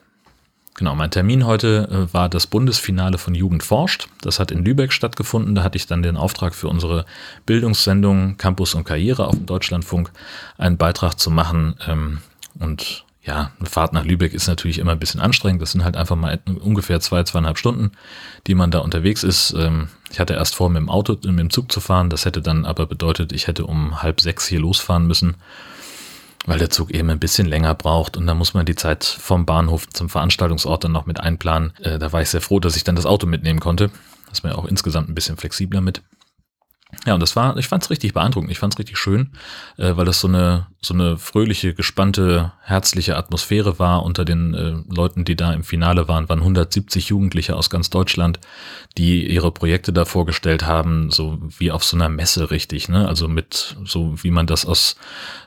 Genau, 0.78 0.94
mein 0.94 1.10
Termin 1.10 1.46
heute 1.46 1.88
äh, 1.90 2.13
war 2.13 2.28
das 2.28 2.48
Bundesfinale 2.48 3.18
von 3.18 3.34
Jugend 3.34 3.63
forscht. 3.63 4.10
Das 4.22 4.42
hat 4.42 4.52
in 4.52 4.66
Lübeck 4.66 4.92
stattgefunden. 4.92 5.56
Da 5.56 5.63
hatte 5.63 5.78
ich 5.78 5.88
dann 5.88 6.04
den 6.04 6.18
Auftrag 6.18 6.54
für 6.54 6.68
unsere 6.68 7.06
Bildungssendung 7.46 8.36
Campus 8.36 8.74
und 8.74 8.84
Karriere 8.84 9.25
auf 9.25 9.36
dem 9.36 9.46
Deutschlandfunk 9.46 10.12
einen 10.57 10.75
Beitrag 10.75 11.18
zu 11.18 11.31
machen. 11.31 11.75
Ähm, 11.88 12.18
und 12.60 13.05
ja, 13.25 13.51
eine 13.60 13.69
Fahrt 13.69 13.92
nach 13.94 14.06
Lübeck 14.06 14.33
ist 14.33 14.48
natürlich 14.48 14.77
immer 14.77 14.92
ein 14.92 15.00
bisschen 15.00 15.19
anstrengend. 15.19 15.62
Das 15.62 15.72
sind 15.72 15.83
halt 15.83 15.98
einfach 15.98 16.16
mal 16.16 16.39
ungefähr 16.62 17.00
zwei, 17.00 17.24
zweieinhalb 17.24 17.57
Stunden, 17.57 17.92
die 18.45 18.54
man 18.54 18.69
da 18.69 18.80
unterwegs 18.80 19.24
ist. 19.24 19.54
Ähm, 19.57 19.88
ich 20.12 20.19
hatte 20.19 20.33
erst 20.33 20.56
vor, 20.56 20.69
mit 20.69 20.77
dem 20.77 20.89
Auto, 20.89 21.13
mit 21.13 21.39
dem 21.39 21.50
Zug 21.50 21.72
zu 21.72 21.80
fahren. 21.80 22.12
Das 22.12 22.25
hätte 22.25 22.44
dann 22.44 22.66
aber 22.66 22.86
bedeutet, 22.86 23.31
ich 23.31 23.48
hätte 23.48 23.66
um 23.66 24.04
halb 24.04 24.22
sechs 24.22 24.45
hier 24.45 24.60
losfahren 24.60 25.07
müssen, 25.07 25.36
weil 26.45 26.60
der 26.60 26.69
Zug 26.69 26.92
eben 26.92 27.10
ein 27.10 27.19
bisschen 27.19 27.48
länger 27.48 27.74
braucht. 27.74 28.16
Und 28.16 28.27
dann 28.27 28.38
muss 28.38 28.54
man 28.54 28.68
die 28.68 28.75
Zeit 28.75 29.04
vom 29.04 29.48
Bahnhof 29.48 29.89
zum 29.89 30.07
Veranstaltungsort 30.07 30.83
dann 30.83 30.92
noch 30.92 31.07
mit 31.07 31.19
einplanen. 31.19 31.74
Äh, 31.81 31.98
da 31.98 32.13
war 32.13 32.21
ich 32.21 32.30
sehr 32.30 32.42
froh, 32.42 32.60
dass 32.60 32.75
ich 32.75 32.83
dann 32.83 32.95
das 32.95 33.07
Auto 33.07 33.25
mitnehmen 33.25 33.60
konnte. 33.60 33.89
Das 34.30 34.39
ist 34.39 34.44
mir 34.44 34.56
auch 34.56 34.66
insgesamt 34.66 35.10
ein 35.10 35.16
bisschen 35.16 35.38
flexibler 35.38 35.81
mit. 35.81 36.04
Ja, 37.06 37.14
und 37.14 37.20
das 37.20 37.36
war, 37.36 37.58
ich 37.58 37.68
fand 37.68 37.84
es 37.84 37.90
richtig 37.90 38.14
beeindruckend, 38.14 38.52
ich 38.52 38.60
fand 38.60 38.74
es 38.74 38.80
richtig 38.80 38.98
schön, 38.98 39.32
äh, 39.78 39.96
weil 39.96 40.06
das 40.06 40.20
so 40.20 40.28
eine, 40.28 40.68
so 40.82 40.94
eine 40.94 41.18
fröhliche, 41.18 41.74
gespannte, 41.74 42.54
herzliche 42.62 43.18
Atmosphäre 43.18 43.80
war 43.80 44.04
unter 44.04 44.24
den 44.24 44.54
äh, 44.54 44.76
Leuten, 44.94 45.26
die 45.26 45.36
da 45.36 45.54
im 45.54 45.64
Finale 45.64 46.08
waren, 46.08 46.30
waren 46.30 46.40
170 46.40 47.10
Jugendliche 47.10 47.56
aus 47.56 47.70
ganz 47.70 47.90
Deutschland, 47.90 48.40
die 48.98 49.28
ihre 49.28 49.52
Projekte 49.52 49.94
da 49.94 50.06
vorgestellt 50.06 50.66
haben, 50.66 51.12
so 51.12 51.40
wie 51.57 51.71
auf 51.71 51.83
so 51.83 51.98
einer 51.98 52.09
Messe 52.09 52.50
richtig, 52.50 52.88
ne? 52.88 53.07
Also 53.07 53.28
mit, 53.28 53.76
so 53.86 54.24
wie 54.24 54.31
man 54.31 54.48
das 54.48 54.66
aus, 54.66 54.95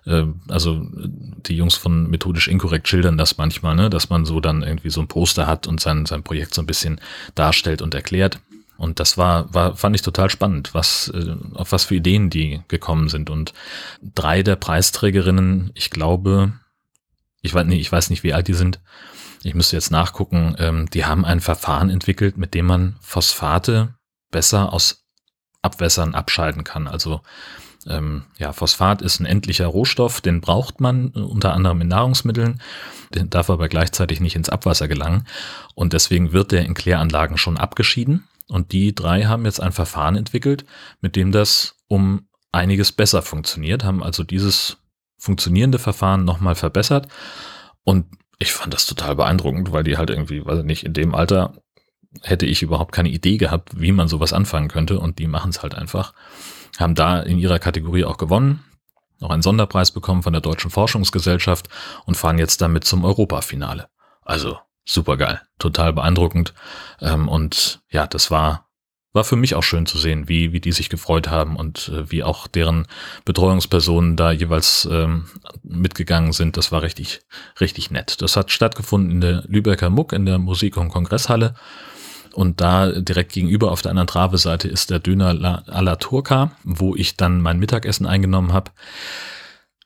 äh, 0.07 0.25
also 0.49 0.87
die 0.93 1.57
Jungs 1.57 1.77
von 1.77 2.11
Methodisch 2.11 2.49
Inkorrekt 2.49 2.89
schildern 2.89 3.17
das 3.17 3.39
manchmal, 3.39 3.75
ne? 3.75 3.91
Dass 3.91 4.11
man 4.11 4.25
so 4.25 4.41
dann 4.41 4.63
irgendwie 4.63 4.91
so 4.91 5.01
ein 5.01 5.09
Poster 5.09 5.47
hat 5.47 5.67
und 5.67 5.81
sein, 5.81 6.05
sein 6.07 6.23
Projekt 6.23 6.55
so 6.55 6.63
ein 6.63 6.67
bisschen 6.67 7.01
darstellt 7.35 7.81
und 7.81 7.95
erklärt. 7.95 8.39
Und 8.79 9.01
das 9.01 9.19
war, 9.19 9.53
war, 9.53 9.77
fand 9.77 9.97
ich 9.97 10.03
total 10.03 10.31
spannend, 10.31 10.73
was, 10.73 11.09
äh, 11.13 11.35
auf 11.55 11.73
was 11.73 11.85
für 11.85 11.97
Ideen 11.97 12.31
die 12.31 12.63
gekommen 12.69 13.09
sind. 13.09 13.29
Und 13.29 13.53
drei 14.15 14.45
der 14.45 14.55
Preisträgerinnen, 14.55 15.73
ich 15.75 15.91
glaube, 15.91 16.53
ich 17.43 17.53
weiß 17.53 17.67
nicht, 17.67 17.81
ich 17.81 17.91
weiß 17.91 18.09
nicht, 18.11 18.23
wie 18.23 18.33
alt 18.33 18.47
die 18.47 18.55
sind. 18.55 18.81
Ich 19.43 19.55
müsste 19.55 19.75
jetzt 19.75 19.91
nachgucken. 19.91 20.55
Ähm, 20.59 20.89
die 20.91 21.05
haben 21.05 21.25
ein 21.25 21.41
Verfahren 21.41 21.91
entwickelt, 21.91 22.37
mit 22.37 22.55
dem 22.55 22.67
man 22.67 22.97
Phosphate 23.01 23.95
besser 24.31 24.73
aus 24.73 25.05
Abwässern 25.61 26.15
abscheiden 26.15 26.63
kann. 26.63 26.87
Also 26.87 27.23
ähm, 27.89 28.27
ja, 28.39 28.53
Phosphat 28.53 29.03
ist 29.03 29.19
ein 29.19 29.27
endlicher 29.27 29.67
Rohstoff, 29.67 30.21
den 30.21 30.41
braucht 30.41 30.81
man 30.81 31.13
äh, 31.17 31.19
unter 31.19 31.53
anderem 31.53 31.81
in 31.81 31.89
Nahrungsmitteln, 31.89 32.61
den 33.13 33.29
darf 33.31 33.51
aber 33.51 33.69
gleichzeitig 33.69 34.21
nicht 34.21 34.37
ins 34.37 34.49
Abwasser 34.49 34.87
gelangen 34.87 35.27
und 35.75 35.95
deswegen 35.95 36.33
wird 36.33 36.53
der 36.53 36.65
in 36.65 36.75
Kläranlagen 36.75 37.39
schon 37.39 37.57
abgeschieden 37.57 38.29
und 38.49 38.73
die 38.73 38.95
drei 38.95 39.25
haben 39.25 39.45
jetzt 39.45 39.61
ein 39.61 39.73
Verfahren 39.73 40.17
entwickelt, 40.17 40.65
mit 41.01 41.17
dem 41.17 41.33
das 41.33 41.77
um 41.87 42.29
einiges 42.51 42.93
besser 42.93 43.23
funktioniert, 43.23 43.85
haben 43.85 44.03
also 44.03 44.25
dieses 44.25 44.79
funktionierende 45.19 45.79
Verfahren 45.79 46.25
nochmal 46.25 46.55
verbessert. 46.55 47.09
Und 47.85 48.07
ich 48.39 48.53
fand 48.53 48.73
das 48.73 48.87
total 48.87 49.17
beeindruckend, 49.17 49.73
weil 49.73 49.85
die 49.85 49.99
halt 49.99 50.11
irgendwie, 50.11 50.45
weiß 50.45 50.61
ich 50.61 50.65
nicht, 50.65 50.85
in 50.85 50.95
dem 50.95 51.15
Alter 51.15 51.55
hätte 52.23 52.47
ich 52.47 52.63
überhaupt 52.63 52.93
keine 52.93 53.11
Idee 53.11 53.37
gehabt, 53.37 53.79
wie 53.81 53.93
man 53.93 54.09
sowas 54.09 54.33
anfangen 54.33 54.69
könnte. 54.69 54.99
Und 54.99 55.19
die 55.19 55.27
machen 55.27 55.51
es 55.51 55.63
halt 55.63 55.75
einfach. 55.75 56.15
Haben 56.79 56.95
da 56.95 57.21
in 57.21 57.39
ihrer 57.39 57.59
Kategorie 57.59 58.05
auch 58.05 58.17
gewonnen, 58.17 58.65
noch 59.21 59.31
einen 59.31 59.43
Sonderpreis 59.43 59.91
bekommen 59.91 60.23
von 60.23 60.33
der 60.33 60.43
Deutschen 60.43 60.71
Forschungsgesellschaft 60.71 61.69
und 62.07 62.17
fahren 62.17 62.39
jetzt 62.39 62.61
damit 62.63 62.85
zum 62.85 63.05
Europafinale. 63.05 63.89
Also 64.23 64.59
super 64.89 65.17
geil, 65.17 65.41
total 65.59 65.93
beeindruckend. 65.93 66.55
Ähm, 67.01 67.29
und 67.29 67.81
ja, 67.91 68.07
das 68.07 68.31
war 68.31 68.69
war 69.13 69.25
für 69.25 69.37
mich 69.37 69.55
auch 69.55 69.63
schön 69.63 69.87
zu 69.87 69.99
sehen, 69.99 70.29
wie, 70.29 70.53
wie 70.53 70.61
die 70.61 70.73
sich 70.73 70.91
gefreut 70.91 71.29
haben 71.29 71.57
und 71.57 71.89
äh, 71.89 72.11
wie 72.11 72.23
auch 72.23 72.47
deren 72.47 72.87
Betreuungspersonen 73.25 74.17
da 74.17 74.33
jeweils 74.33 74.87
ähm, 74.91 75.25
mitgegangen 75.63 76.33
sind. 76.33 76.57
Das 76.57 76.73
war 76.73 76.83
richtig, 76.83 77.23
richtig 77.61 77.91
nett. 77.91 78.21
Das 78.21 78.37
hat 78.37 78.53
stattgefunden 78.53 79.11
in 79.11 79.21
der 79.21 79.45
Lübecker 79.49 79.91
Muck 79.91 80.13
in 80.13 80.27
der 80.27 80.39
Musik- 80.39 80.77
und 80.77 80.91
Kongresshalle. 80.91 81.55
Und 82.35 82.61
da 82.61 82.93
direkt 82.93 83.33
gegenüber 83.33 83.73
auf 83.73 83.83
der 83.83 83.91
anderen 83.91 84.07
Traveseite 84.07 84.69
ist 84.69 84.91
der 84.91 85.01
Döner 85.01 85.31
à 85.33 85.83
la 85.83 85.97
Turca, 85.97 86.53
wo 86.63 86.95
ich 86.95 87.17
dann 87.17 87.41
mein 87.41 87.59
Mittagessen 87.59 88.07
eingenommen 88.07 88.53
habe. 88.53 88.71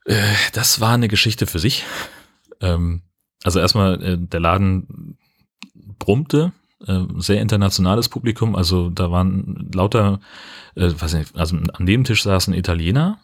Äh, 0.05 0.21
das 0.53 0.81
war 0.81 0.93
eine 0.93 1.09
Geschichte 1.09 1.47
für 1.47 1.61
sich. 1.61 1.85
Ähm, 2.61 3.03
also 3.45 3.61
erstmal, 3.61 4.03
äh, 4.03 4.19
der 4.19 4.41
Laden 4.41 5.19
brummte, 5.99 6.53
äh, 6.87 7.01
sehr 7.17 7.41
internationales 7.41 8.09
Publikum, 8.09 8.57
also 8.57 8.91
da 8.91 9.11
waren 9.11 9.71
lauter, 9.75 10.21
äh, 10.75 10.91
weiß 10.97 11.15
nicht, 11.15 11.37
also 11.37 11.57
an 11.57 11.87
dem 11.87 12.05
Tisch 12.05 12.23
saßen 12.23 12.55
Italiener 12.55 13.19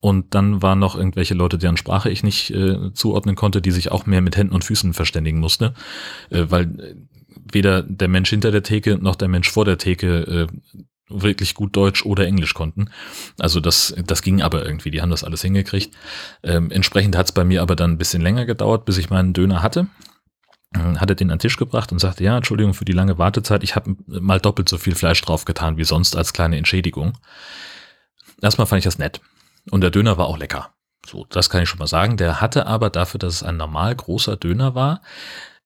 und 0.00 0.34
dann 0.34 0.62
waren 0.62 0.78
noch 0.78 0.96
irgendwelche 0.96 1.34
Leute, 1.34 1.58
deren 1.58 1.76
Sprache 1.76 2.10
ich 2.10 2.22
nicht 2.22 2.50
äh, 2.50 2.92
zuordnen 2.92 3.34
konnte, 3.34 3.60
die 3.60 3.72
sich 3.72 3.90
auch 3.90 4.06
mehr 4.06 4.20
mit 4.20 4.36
Händen 4.36 4.54
und 4.54 4.64
Füßen 4.64 4.94
verständigen 4.94 5.40
musste, 5.40 5.74
äh, 6.30 6.44
weil 6.48 6.96
weder 7.52 7.82
der 7.82 8.08
Mensch 8.08 8.30
hinter 8.30 8.50
der 8.50 8.62
Theke 8.62 8.98
noch 8.98 9.16
der 9.16 9.28
Mensch 9.28 9.50
vor 9.50 9.64
der 9.64 9.78
Theke 9.78 10.48
äh, 10.48 10.82
wirklich 11.08 11.54
gut 11.54 11.76
Deutsch 11.76 12.04
oder 12.04 12.26
Englisch 12.26 12.54
konnten. 12.54 12.90
Also 13.38 13.60
das, 13.60 13.94
das 14.04 14.22
ging 14.22 14.42
aber 14.42 14.64
irgendwie, 14.64 14.90
die 14.90 15.00
haben 15.00 15.10
das 15.10 15.24
alles 15.24 15.42
hingekriegt. 15.42 15.94
Ähm, 16.42 16.70
entsprechend 16.70 17.16
hat 17.16 17.26
es 17.26 17.32
bei 17.32 17.44
mir 17.44 17.62
aber 17.62 17.76
dann 17.76 17.92
ein 17.92 17.98
bisschen 17.98 18.22
länger 18.22 18.46
gedauert, 18.46 18.84
bis 18.84 18.98
ich 18.98 19.10
meinen 19.10 19.32
Döner 19.32 19.62
hatte. 19.62 19.86
Ähm, 20.74 21.00
hat 21.00 21.10
er 21.10 21.16
den 21.16 21.30
an 21.30 21.36
den 21.36 21.42
Tisch 21.42 21.56
gebracht 21.56 21.92
und 21.92 21.98
sagte, 21.98 22.24
ja, 22.24 22.36
Entschuldigung 22.36 22.74
für 22.74 22.84
die 22.84 22.92
lange 22.92 23.18
Wartezeit, 23.18 23.62
ich 23.62 23.74
habe 23.74 23.96
mal 24.06 24.40
doppelt 24.40 24.68
so 24.68 24.76
viel 24.76 24.94
Fleisch 24.94 25.20
drauf 25.22 25.44
getan 25.44 25.78
wie 25.78 25.84
sonst 25.84 26.16
als 26.16 26.32
kleine 26.32 26.58
Entschädigung. 26.58 27.16
Erstmal 28.42 28.66
fand 28.66 28.78
ich 28.78 28.84
das 28.84 28.98
nett. 28.98 29.20
Und 29.70 29.80
der 29.80 29.90
Döner 29.90 30.18
war 30.18 30.26
auch 30.26 30.38
lecker. 30.38 30.70
So, 31.06 31.26
das 31.30 31.48
kann 31.48 31.62
ich 31.62 31.68
schon 31.68 31.78
mal 31.78 31.86
sagen. 31.86 32.16
Der 32.16 32.40
hatte 32.40 32.66
aber 32.66 32.90
dafür, 32.90 33.18
dass 33.18 33.34
es 33.34 33.42
ein 33.42 33.56
normal 33.56 33.94
großer 33.94 34.36
Döner 34.36 34.74
war, 34.74 35.00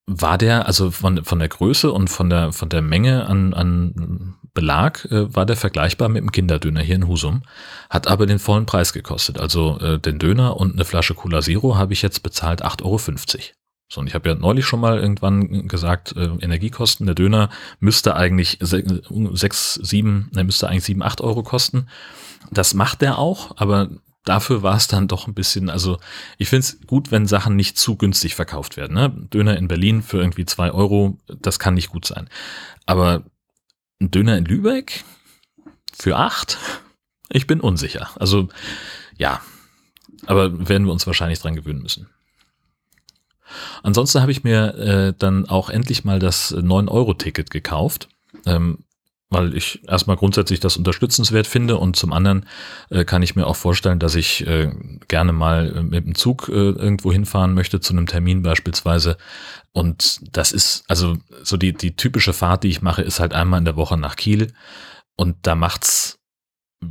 war 0.07 0.39
der, 0.39 0.67
also 0.67 0.91
von, 0.91 1.25
von 1.25 1.39
der 1.39 1.49
Größe 1.49 1.93
und 1.93 2.09
von 2.09 2.31
der, 2.31 2.53
von 2.53 2.69
der 2.69 2.83
Menge 2.83 3.27
an, 3.27 3.55
an 3.55 4.35
Belag, 4.55 5.07
äh, 5.11 5.35
war 5.35 5.47
der 5.47 5.57
vergleichbar 5.57 6.09
mit 6.09 6.23
dem 6.23 6.33
Kinderdöner 6.33 6.81
hier 6.81 6.97
in 6.97 7.09
Husum, 7.09 7.43
hat 7.89 8.09
aber 8.09 8.27
den 8.27 8.39
vollen 8.39 8.67
Preis 8.67 8.93
gekostet. 8.93 9.39
Also 9.39 9.79
äh, 9.81 9.99
den 9.99 10.19
Döner 10.19 10.57
und 10.57 10.75
eine 10.75 10.85
Flasche 10.85 11.15
Cola 11.15 11.41
Zero 11.41 11.77
habe 11.77 11.93
ich 11.93 12.03
jetzt 12.03 12.23
bezahlt 12.23 12.65
8,50 12.65 12.83
Euro. 12.85 13.43
So, 13.89 14.01
und 14.01 14.07
ich 14.07 14.15
habe 14.15 14.31
ja 14.31 14.35
neulich 14.35 14.65
schon 14.65 14.81
mal 14.81 14.99
irgendwann 14.99 15.69
gesagt, 15.69 16.17
äh, 16.17 16.31
Energiekosten, 16.41 17.07
der 17.07 17.15
Döner 17.15 17.51
müsste 17.79 18.17
eigentlich 18.17 18.59
sechs, 18.61 19.75
sieben, 19.75 20.31
der 20.35 20.45
müsste 20.45 20.69
eigentlich 20.69 20.85
sieben, 20.85 21.03
acht 21.03 21.21
Euro 21.21 21.43
kosten. 21.43 21.89
Das 22.51 22.73
macht 22.73 23.03
der 23.03 23.19
auch, 23.19 23.57
aber 23.59 23.91
dafür 24.25 24.63
war 24.63 24.77
es 24.77 24.87
dann 24.87 25.09
doch 25.09 25.27
ein 25.27 25.35
bisschen, 25.35 25.69
also 25.69 25.99
ich 26.39 26.49
finde 26.49 26.61
es 26.61 26.87
gut, 26.87 27.11
wenn 27.11 27.27
Sachen 27.27 27.57
nicht 27.57 27.79
zu 27.79 27.97
günstig 27.97 28.35
verkauft 28.35 28.77
werden. 28.77 28.95
Ne? 28.95 29.11
Döner 29.33 29.57
in 29.57 29.69
Berlin 29.69 30.03
für 30.03 30.19
irgendwie 30.19 30.47
zwei 30.47 30.71
Euro, 30.71 31.19
das 31.27 31.59
kann 31.59 31.75
nicht 31.75 31.91
gut 31.91 32.07
sein. 32.07 32.29
Aber 32.87 33.25
ein 34.03 34.11
Döner 34.11 34.37
in 34.37 34.45
Lübeck 34.45 35.05
für 35.93 36.17
acht? 36.17 36.59
Ich 37.31 37.47
bin 37.47 37.61
unsicher. 37.61 38.11
Also 38.17 38.49
ja, 39.17 39.41
aber 40.27 40.69
werden 40.69 40.87
wir 40.87 40.93
uns 40.93 41.07
wahrscheinlich 41.07 41.39
dran 41.39 41.57
gewöhnen 41.57 41.83
müssen. 41.83 42.09
Ansonsten 43.83 44.21
habe 44.21 44.33
ich 44.33 44.45
mir 44.45 44.75
äh, 44.75 45.15
dann 45.19 45.49
auch 45.49 45.69
endlich 45.69 46.05
mal 46.05 46.19
das 46.19 46.55
9-Euro-Ticket 46.55 47.51
gekauft. 47.51 48.09
Ähm, 48.47 48.85
weil 49.33 49.57
ich 49.57 49.83
erstmal 49.89 50.17
grundsätzlich 50.17 50.61
das 50.61 50.77
unterstützenswert 50.77 51.47
finde 51.47 51.79
und 51.79 51.97
zum 51.97 52.13
anderen 52.13 52.47
äh, 52.91 53.05
kann 53.05 53.23
ich 53.23 53.37
mir 53.37 53.47
auch 53.47 53.57
vorstellen, 53.57 53.99
dass 53.99 54.15
ich 54.15 54.47
äh, 54.47 54.71
gerne 55.09 55.33
mal 55.33 55.77
äh, 55.77 55.83
mit 55.83 56.07
dem 56.07 56.15
Zug 56.15 56.49
äh, 56.49 56.53
irgendwo 56.53 57.13
hinfahren 57.13 57.55
möchte 57.55 57.81
zu 57.81 57.93
einem 57.93 58.07
Termin 58.07 58.43
beispielsweise 58.43 59.17
und 59.73 60.21
das 60.37 60.53
ist 60.53 60.85
also 60.89 61.17
so 61.43 61.57
die 61.57 61.73
die 61.73 61.97
typische 61.97 62.33
Fahrt, 62.33 62.65
die 62.65 62.69
ich 62.69 62.83
mache, 62.83 63.03
ist 63.03 63.21
halt 63.21 63.33
einmal 63.33 63.59
in 63.59 63.65
der 63.65 63.77
Woche 63.77 63.97
nach 63.97 64.17
Kiel 64.17 64.53
und 65.17 65.37
da 65.43 65.55
macht's 65.55 66.19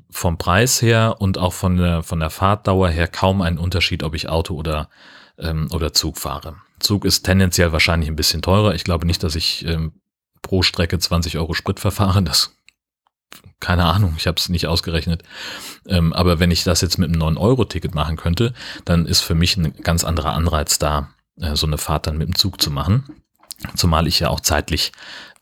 vom 0.09 0.37
Preis 0.37 0.81
her 0.81 1.17
und 1.19 1.37
auch 1.37 1.53
von 1.53 1.77
der 1.77 2.03
von 2.03 2.19
der 2.19 2.29
Fahrtdauer 2.29 2.89
her 2.89 3.07
kaum 3.07 3.41
einen 3.41 3.57
Unterschied, 3.57 4.03
ob 4.03 4.15
ich 4.15 4.29
Auto 4.29 4.55
oder 4.55 4.89
ähm, 5.37 5.67
oder 5.71 5.93
Zug 5.93 6.17
fahre. 6.17 6.55
Zug 6.79 7.05
ist 7.05 7.23
tendenziell 7.23 7.71
wahrscheinlich 7.71 8.09
ein 8.09 8.15
bisschen 8.15 8.41
teurer. 8.41 8.73
Ich 8.73 8.83
glaube 8.83 9.05
nicht, 9.05 9.23
dass 9.23 9.35
ich 9.35 9.65
ähm, 9.65 9.93
pro 10.41 10.63
Strecke 10.63 10.97
20 10.99 11.37
Euro 11.37 11.53
Sprit 11.53 11.79
verfahren. 11.79 12.25
Das 12.25 12.55
keine 13.61 13.85
Ahnung, 13.85 14.15
ich 14.17 14.27
habe 14.27 14.37
es 14.37 14.49
nicht 14.49 14.67
ausgerechnet. 14.67 15.23
Ähm, 15.87 16.11
aber 16.11 16.39
wenn 16.39 16.51
ich 16.51 16.63
das 16.63 16.81
jetzt 16.81 16.97
mit 16.97 17.09
einem 17.09 17.21
9-Euro-Ticket 17.21 17.95
machen 17.95 18.17
könnte, 18.17 18.53
dann 18.83 19.05
ist 19.05 19.21
für 19.21 19.35
mich 19.35 19.55
ein 19.55 19.73
ganz 19.83 20.03
anderer 20.03 20.33
Anreiz 20.33 20.79
da, 20.79 21.09
äh, 21.39 21.55
so 21.55 21.67
eine 21.67 21.77
Fahrt 21.77 22.07
dann 22.07 22.17
mit 22.17 22.27
dem 22.27 22.35
Zug 22.35 22.61
zu 22.61 22.71
machen. 22.71 23.05
Zumal 23.75 24.07
ich 24.07 24.19
ja 24.19 24.29
auch 24.29 24.39
zeitlich 24.39 24.91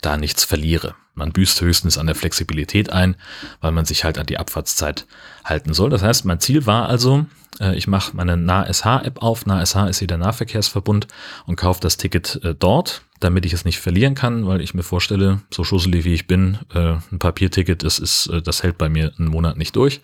da 0.02 0.18
nichts 0.18 0.44
verliere. 0.44 0.96
Man 1.20 1.32
büßt 1.32 1.62
höchstens 1.62 1.98
an 1.98 2.08
der 2.08 2.16
Flexibilität 2.16 2.90
ein, 2.92 3.16
weil 3.62 3.72
man 3.72 3.86
sich 3.86 4.04
halt 4.04 4.18
an 4.18 4.26
die 4.26 4.40
Abfahrtszeit 4.40 5.06
halten 5.46 5.74
soll. 5.74 5.92
Das 5.92 6.02
heißt, 6.02 6.26
mein 6.26 6.40
Ziel 6.40 6.66
war 6.66 6.90
also, 6.90 7.26
äh, 7.60 7.76
ich 7.76 7.88
mache 7.88 8.16
meine 8.16 8.36
NahSH-App 8.36 9.22
auf. 9.22 9.46
NahSH 9.46 9.88
ist 9.90 10.00
hier 10.00 10.08
der 10.08 10.18
Nahverkehrsverbund 10.18 11.08
und 11.46 11.56
kaufe 11.56 11.82
das 11.82 11.98
Ticket 11.98 12.40
äh, 12.44 12.56
dort 12.58 13.04
damit 13.22 13.46
ich 13.46 13.52
es 13.52 13.66
nicht 13.66 13.80
verlieren 13.80 14.16
kann, 14.16 14.48
weil 14.48 14.62
ich 14.62 14.74
mir 14.74 14.82
vorstelle, 14.82 15.42
so 15.52 15.66
schusselig 15.66 16.06
wie 16.06 16.14
ich 16.14 16.26
bin, 16.26 16.58
äh, 16.74 16.96
ein 17.12 17.20
Papierticket, 17.20 17.84
das 17.84 18.00
ist, 18.00 18.32
das 18.46 18.64
hält 18.64 18.78
bei 18.78 18.88
mir 18.88 19.12
einen 19.20 19.28
Monat 19.28 19.58
nicht 19.58 19.76
durch. 19.76 20.00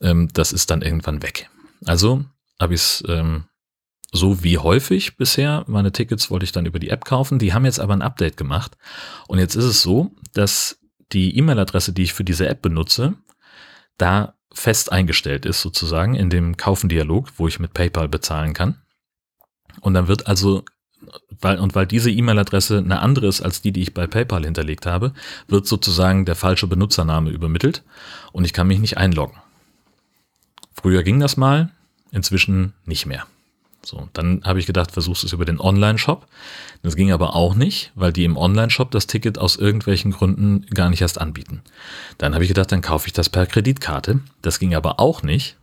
Ähm, 0.00 0.28
das 0.32 0.52
ist 0.52 0.70
dann 0.70 0.80
irgendwann 0.80 1.22
weg. 1.22 1.50
Also 1.84 2.24
habe 2.58 2.72
ich 2.74 2.80
es 2.80 3.04
ähm, 3.06 3.44
so 4.10 4.42
wie 4.42 4.58
häufig 4.58 5.16
bisher. 5.16 5.64
Meine 5.66 5.92
Tickets 5.92 6.30
wollte 6.30 6.44
ich 6.44 6.52
dann 6.52 6.66
über 6.66 6.78
die 6.78 6.90
App 6.90 7.04
kaufen. 7.04 7.38
Die 7.38 7.52
haben 7.52 7.64
jetzt 7.64 7.80
aber 7.80 7.92
ein 7.92 8.02
Update 8.02 8.36
gemacht. 8.36 8.76
Und 9.26 9.38
jetzt 9.38 9.54
ist 9.54 9.64
es 9.64 9.82
so, 9.82 10.12
dass 10.38 10.78
die 11.12 11.36
E-Mail-Adresse, 11.36 11.92
die 11.92 12.02
ich 12.04 12.12
für 12.12 12.24
diese 12.24 12.48
App 12.48 12.62
benutze, 12.62 13.14
da 13.96 14.34
fest 14.52 14.92
eingestellt 14.92 15.46
ist 15.46 15.60
sozusagen 15.60 16.14
in 16.14 16.30
dem 16.30 16.56
Kaufen-Dialog, 16.56 17.32
wo 17.36 17.48
ich 17.48 17.60
mit 17.60 17.74
PayPal 17.74 18.08
bezahlen 18.08 18.54
kann. 18.54 18.80
Und 19.80 19.94
dann 19.94 20.08
wird 20.08 20.26
also 20.26 20.64
weil, 21.40 21.58
und 21.58 21.74
weil 21.74 21.86
diese 21.86 22.10
E-Mail-Adresse 22.10 22.78
eine 22.78 23.00
andere 23.00 23.28
ist 23.28 23.40
als 23.40 23.62
die, 23.62 23.72
die 23.72 23.82
ich 23.82 23.94
bei 23.94 24.06
PayPal 24.06 24.44
hinterlegt 24.44 24.86
habe, 24.86 25.12
wird 25.46 25.66
sozusagen 25.66 26.24
der 26.24 26.34
falsche 26.34 26.66
Benutzername 26.66 27.30
übermittelt 27.30 27.84
und 28.32 28.44
ich 28.44 28.52
kann 28.52 28.66
mich 28.66 28.80
nicht 28.80 28.96
einloggen. 28.96 29.36
Früher 30.72 31.02
ging 31.02 31.20
das 31.20 31.36
mal, 31.36 31.70
inzwischen 32.10 32.72
nicht 32.84 33.06
mehr. 33.06 33.26
So, 33.84 34.08
dann 34.12 34.42
habe 34.44 34.58
ich 34.58 34.66
gedacht, 34.66 34.90
versuchst 34.90 35.24
es 35.24 35.32
über 35.32 35.44
den 35.44 35.60
Online-Shop. 35.60 36.26
Das 36.82 36.96
ging 36.96 37.12
aber 37.12 37.34
auch 37.34 37.54
nicht, 37.54 37.92
weil 37.94 38.12
die 38.12 38.24
im 38.24 38.36
Online-Shop 38.36 38.90
das 38.90 39.06
Ticket 39.06 39.38
aus 39.38 39.56
irgendwelchen 39.56 40.10
Gründen 40.10 40.66
gar 40.74 40.90
nicht 40.90 41.00
erst 41.00 41.20
anbieten. 41.20 41.62
Dann 42.18 42.34
habe 42.34 42.44
ich 42.44 42.48
gedacht, 42.48 42.72
dann 42.72 42.82
kaufe 42.82 43.06
ich 43.06 43.12
das 43.12 43.28
per 43.28 43.46
Kreditkarte. 43.46 44.20
Das 44.42 44.58
ging 44.58 44.74
aber 44.74 45.00
auch 45.00 45.22
nicht, 45.22 45.56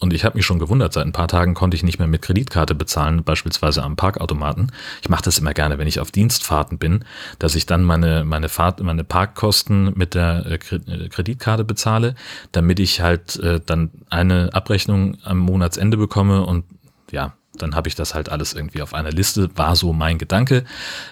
und 0.00 0.14
ich 0.14 0.24
habe 0.24 0.38
mich 0.38 0.46
schon 0.46 0.58
gewundert, 0.58 0.94
seit 0.94 1.04
ein 1.04 1.12
paar 1.12 1.28
Tagen 1.28 1.52
konnte 1.52 1.76
ich 1.76 1.82
nicht 1.82 1.98
mehr 1.98 2.08
mit 2.08 2.22
Kreditkarte 2.22 2.74
bezahlen, 2.74 3.22
beispielsweise 3.22 3.82
am 3.82 3.96
Parkautomaten. 3.96 4.72
Ich 5.02 5.10
mache 5.10 5.22
das 5.22 5.38
immer 5.38 5.52
gerne, 5.52 5.76
wenn 5.76 5.86
ich 5.86 6.00
auf 6.00 6.10
Dienstfahrten 6.10 6.78
bin, 6.78 7.04
dass 7.38 7.54
ich 7.54 7.66
dann 7.66 7.84
meine, 7.84 8.24
meine 8.24 8.48
Fahrt, 8.48 8.80
meine 8.80 9.04
Parkkosten 9.04 9.92
mit 9.94 10.14
der 10.14 10.46
äh, 10.46 10.54
äh, 10.54 11.08
Kreditkarte 11.10 11.64
bezahle, 11.64 12.14
damit 12.50 12.80
ich 12.80 13.02
halt 13.02 13.36
äh, 13.40 13.60
dann 13.64 13.90
eine 14.08 14.48
Abrechnung 14.54 15.18
am 15.22 15.36
Monatsende 15.38 15.98
bekomme 15.98 16.46
und 16.46 16.64
ja, 17.10 17.34
dann 17.54 17.74
habe 17.74 17.88
ich 17.88 17.94
das 17.94 18.14
halt 18.14 18.28
alles 18.28 18.52
irgendwie 18.52 18.82
auf 18.82 18.94
einer 18.94 19.10
Liste, 19.10 19.50
war 19.56 19.76
so 19.76 19.92
mein 19.92 20.18
Gedanke. 20.18 20.64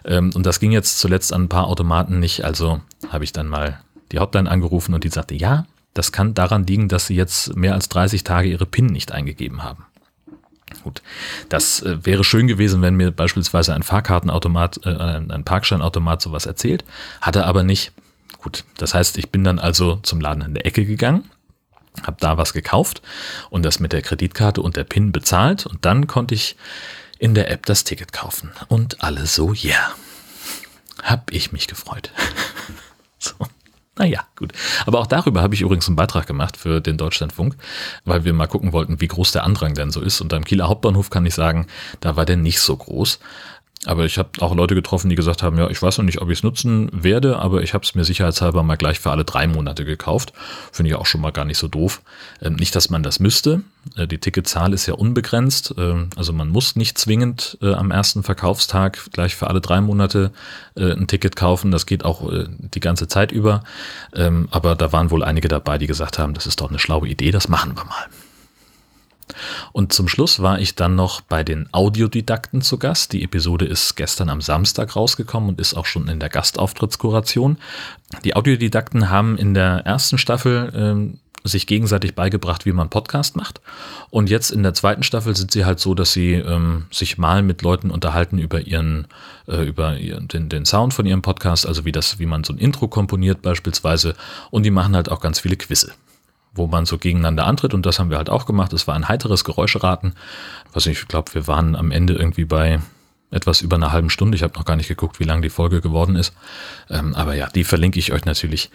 Ähm, 0.04 0.30
und 0.35 0.47
das 0.47 0.61
ging 0.61 0.73
jetzt 0.73 0.99
zuletzt 0.99 1.33
an 1.33 1.45
ein 1.45 1.49
paar 1.49 1.66
Automaten 1.66 2.21
nicht, 2.21 2.45
also 2.45 2.80
habe 3.09 3.25
ich 3.25 3.33
dann 3.33 3.49
mal 3.49 3.80
die 4.12 4.18
Hotline 4.18 4.50
angerufen 4.50 4.95
und 4.95 5.04
die 5.04 5.11
sagte, 5.11 5.35
ja, 5.35 5.66
das 5.95 6.12
kann 6.12 6.35
daran 6.35 6.66
liegen, 6.66 6.88
dass 6.88 7.07
sie 7.07 7.16
jetzt 7.16 7.57
mehr 7.57 7.75
als 7.75 7.88
30 7.88 8.25
Tage 8.25 8.49
ihre 8.49 8.66
PIN 8.66 8.87
nicht 8.87 9.12
eingegeben 9.12 9.62
haben. 9.62 9.85
Gut, 10.85 11.02
das 11.49 11.83
äh, 11.83 12.04
wäre 12.04 12.25
schön 12.25 12.47
gewesen, 12.47 12.83
wenn 12.83 12.95
mir 12.95 13.11
beispielsweise 13.11 13.75
ein 13.75 13.83
Fahrkartenautomat, 13.83 14.80
äh, 14.85 14.90
ein 14.90 15.45
Parkscheinautomat 15.45 16.21
sowas 16.21 16.47
erzählt, 16.47 16.85
hat 17.21 17.37
er 17.37 17.47
aber 17.47 17.62
nicht. 17.62 17.92
Gut, 18.38 18.64
das 18.76 18.95
heißt, 18.95 19.18
ich 19.18 19.30
bin 19.30 19.45
dann 19.45 19.59
also 19.59 19.97
zum 20.02 20.21
Laden 20.21 20.42
in 20.42 20.54
der 20.54 20.66
Ecke 20.66 20.85
gegangen, 20.85 21.25
habe 22.02 22.16
da 22.20 22.36
was 22.36 22.52
gekauft 22.52 23.02
und 23.50 23.64
das 23.64 23.80
mit 23.80 23.92
der 23.92 24.02
Kreditkarte 24.02 24.62
und 24.62 24.76
der 24.76 24.84
PIN 24.84 25.12
bezahlt 25.12 25.66
und 25.66 25.84
dann 25.84 26.06
konnte 26.06 26.34
ich 26.34 26.56
in 27.18 27.34
der 27.34 27.50
App 27.50 27.66
das 27.66 27.84
Ticket 27.84 28.12
kaufen 28.12 28.52
und 28.68 29.02
alle 29.02 29.26
so, 29.26 29.52
ja, 29.52 29.70
yeah. 29.70 29.94
hab 31.02 31.32
ich 31.32 31.52
mich 31.52 31.66
gefreut. 31.66 32.12
so. 33.18 33.34
Naja, 33.98 34.24
gut. 34.36 34.52
Aber 34.86 35.00
auch 35.00 35.08
darüber 35.08 35.42
habe 35.42 35.54
ich 35.54 35.60
übrigens 35.60 35.88
einen 35.88 35.96
Beitrag 35.96 36.26
gemacht 36.28 36.56
für 36.56 36.80
den 36.80 36.96
Deutschlandfunk, 36.96 37.56
weil 38.04 38.24
wir 38.24 38.32
mal 38.32 38.46
gucken 38.46 38.72
wollten, 38.72 39.00
wie 39.00 39.08
groß 39.08 39.32
der 39.32 39.42
Andrang 39.42 39.74
denn 39.74 39.90
so 39.90 40.00
ist. 40.00 40.20
Und 40.20 40.32
am 40.32 40.44
Kieler 40.44 40.68
Hauptbahnhof 40.68 41.10
kann 41.10 41.26
ich 41.26 41.34
sagen, 41.34 41.66
da 41.98 42.14
war 42.14 42.24
der 42.24 42.36
nicht 42.36 42.60
so 42.60 42.76
groß. 42.76 43.18
Aber 43.87 44.04
ich 44.04 44.18
habe 44.18 44.30
auch 44.40 44.54
Leute 44.54 44.75
getroffen, 44.75 45.08
die 45.08 45.14
gesagt 45.14 45.42
haben, 45.42 45.56
ja, 45.56 45.70
ich 45.70 45.80
weiß 45.80 45.99
noch 45.99 46.04
nicht, 46.04 46.20
ob 46.20 46.30
ich 46.30 46.38
es 46.38 46.42
nutzen 46.42 46.90
werde, 46.92 47.38
aber 47.38 47.62
ich 47.62 47.75
habe 47.75 47.85
es 47.85 47.94
mir 47.94 48.04
sicherheitshalber 48.04 48.64
mal 48.64 48.76
gleich 48.76 48.99
für 48.99 49.11
alle 49.11 49.25
drei 49.25 49.47
Monate 49.47 49.85
gekauft. 49.85 50.32
Finde 50.73 50.90
ich 50.90 50.97
auch 50.97 51.06
schon 51.06 51.20
mal 51.20 51.30
gar 51.30 51.44
nicht 51.44 51.58
so 51.58 51.68
doof. 51.68 52.02
Ähm, 52.42 52.54
nicht, 52.54 52.75
dass 52.75 52.90
man 52.90 53.04
das 53.04 53.20
müsste. 53.20 53.62
Äh, 53.97 54.08
die 54.08 54.18
Ticketzahl 54.18 54.73
ist 54.73 54.87
ja 54.87 54.94
unbegrenzt. 54.94 55.75
Ähm, 55.78 56.11
also 56.16 56.32
man 56.32 56.49
muss 56.49 56.75
nicht 56.75 56.99
zwingend 56.99 57.56
äh, 57.62 57.73
am 57.73 57.92
ersten 57.92 58.25
Verkaufstag 58.25 58.99
gleich 59.12 59.37
für 59.37 59.47
alle 59.47 59.61
drei 59.61 59.80
Monate 59.80 60.32
äh, 60.75 60.92
ein 60.92 61.06
Ticket 61.06 61.37
kaufen. 61.37 61.70
Das 61.70 61.87
geht 61.87 62.04
auch 62.04 62.32
äh, 62.32 62.47
die 62.49 62.80
ganze 62.80 63.06
Zeit 63.06 63.30
über. 63.30 63.62
Ähm, 64.12 64.49
aber 64.50 64.75
da 64.75 64.92
waren 64.92 65.12
wohl 65.12 65.23
einige 65.23 65.47
dabei, 65.47 65.78
die 65.78 65.87
gesagt 65.87 66.18
haben, 66.18 66.35
das 66.35 66.47
ist 66.47 66.61
doch 66.61 66.70
eine 66.70 66.80
schlaue 66.80 67.06
Idee, 67.06 67.30
das 67.30 67.49
machen 67.49 67.76
wir 67.76 67.85
mal. 67.85 68.06
Und 69.73 69.92
zum 69.92 70.08
Schluss 70.08 70.40
war 70.40 70.58
ich 70.58 70.75
dann 70.75 70.94
noch 70.94 71.20
bei 71.20 71.44
den 71.44 71.68
Audiodidakten 71.73 72.62
zu 72.62 72.78
Gast. 72.78 73.12
Die 73.12 73.23
Episode 73.23 73.64
ist 73.64 73.97
gestern 73.97 74.28
am 74.28 74.40
Samstag 74.40 74.97
rausgekommen 74.97 75.50
und 75.50 75.61
ist 75.61 75.75
auch 75.75 75.87
schon 75.87 76.08
in 76.08 76.20
der 76.20 76.28
Gastauftrittskoration. 76.28 77.58
Die 78.25 78.35
Audiodidakten 78.35 79.11
haben 79.11 79.37
in 79.37 79.54
der 79.54 79.87
ersten 79.87 80.18
Staffel 80.18 80.73
ähm, 80.75 81.18
sich 81.44 81.66
gegenseitig 81.66 82.14
beigebracht, 82.14 82.66
wie 82.66 82.73
man 82.73 82.90
Podcast 82.90 83.37
macht. 83.37 83.61
Und 84.11 84.30
jetzt 84.30 84.50
in 84.50 84.62
der 84.62 84.75
zweiten 84.75 85.02
Staffel 85.02 85.37
sind 85.37 85.50
sie 85.50 85.64
halt 85.64 85.80
so, 85.80 85.94
dass 85.94 86.12
sie 86.12 86.35
ähm, 86.35 86.87
sich 86.90 87.18
mal 87.18 87.42
mit 87.42 87.62
Leuten 87.62 87.90
unterhalten 87.90 88.38
über 88.38 88.61
ihren, 88.61 89.06
äh, 89.47 89.62
über 89.62 89.97
ihren, 89.97 90.28
den, 90.28 90.49
den 90.49 90.64
Sound 90.64 90.94
von 90.94 91.06
ihrem 91.06 91.23
Podcast, 91.23 91.66
also 91.66 91.85
wie 91.85 91.92
das, 91.92 92.18
wie 92.18 92.26
man 92.26 92.44
so 92.44 92.52
ein 92.52 92.58
Intro 92.58 92.88
komponiert 92.88 93.42
beispielsweise. 93.42 94.14
Und 94.50 94.64
die 94.64 94.70
machen 94.70 94.94
halt 94.94 95.11
auch 95.11 95.20
ganz 95.20 95.40
viele 95.40 95.56
Quizze 95.56 95.92
wo 96.58 96.66
man 96.66 96.84
so 96.84 96.98
gegeneinander 96.98 97.46
antritt 97.46 97.74
und 97.74 97.86
das 97.86 97.98
haben 97.98 98.10
wir 98.10 98.18
halt 98.18 98.30
auch 98.30 98.46
gemacht. 98.46 98.72
Es 98.72 98.86
war 98.86 98.94
ein 98.94 99.08
heiteres 99.08 99.44
Geräuscheraten. 99.44 100.14
Was 100.72 100.86
ich 100.86 101.08
glaube, 101.08 101.34
wir 101.34 101.46
waren 101.46 101.76
am 101.76 101.90
Ende 101.90 102.14
irgendwie 102.14 102.44
bei 102.44 102.80
etwas 103.30 103.60
über 103.60 103.76
einer 103.76 103.92
halben 103.92 104.10
Stunde. 104.10 104.36
Ich 104.36 104.42
habe 104.42 104.54
noch 104.54 104.64
gar 104.64 104.76
nicht 104.76 104.88
geguckt, 104.88 105.20
wie 105.20 105.24
lang 105.24 105.42
die 105.42 105.50
Folge 105.50 105.80
geworden 105.80 106.16
ist. 106.16 106.32
Ähm, 106.90 107.14
aber 107.14 107.34
ja, 107.34 107.48
die 107.48 107.64
verlinke 107.64 107.98
ich 107.98 108.12
euch 108.12 108.24
natürlich 108.24 108.70